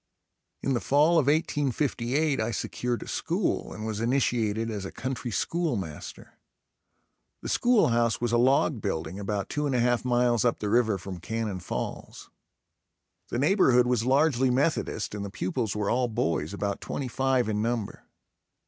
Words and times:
In 0.63 0.73
the 0.73 0.79
fall 0.79 1.19
of 1.19 1.27
1858 1.27 2.39
I 2.41 2.49
secured 2.49 3.03
a 3.03 3.07
school 3.07 3.71
and 3.71 3.85
was 3.85 4.01
initiated 4.01 4.71
as 4.71 4.83
a 4.83 4.91
country 4.91 5.29
school 5.29 5.75
master. 5.75 6.39
The 7.43 7.49
school 7.49 7.89
house 7.89 8.19
was 8.19 8.31
a 8.31 8.37
log 8.39 8.81
building, 8.81 9.19
about 9.19 9.47
two 9.47 9.67
and 9.67 9.75
a 9.75 9.79
half 9.79 10.03
miles 10.03 10.43
up 10.43 10.57
the 10.57 10.71
river 10.71 10.97
from 10.97 11.19
Cannon 11.19 11.59
Falls. 11.59 12.31
The 13.29 13.37
neighborhood 13.37 13.85
was 13.85 14.03
largely 14.03 14.49
Methodist 14.49 15.13
and 15.13 15.23
the 15.23 15.29
pupils 15.29 15.75
were 15.75 15.91
all 15.91 16.07
boys, 16.07 16.51
about 16.51 16.81
twenty 16.81 17.07
five 17.07 17.47
in 17.47 17.61
number. 17.61 18.07